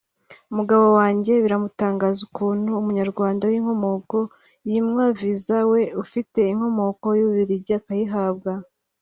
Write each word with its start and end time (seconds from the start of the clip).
umugabo 0.51 0.85
wanjye 0.97 1.31
biramutangaza 1.43 2.19
ukuntu 2.27 2.69
umunyarwanda 2.81 3.43
w’inkomoko 3.51 4.17
yimwa 4.69 5.05
visa 5.19 5.57
we 5.71 5.81
ufite 6.03 6.39
inkomoko 6.53 7.05
y’Ububiligi 7.17 7.73
akayihabwa 7.79 8.51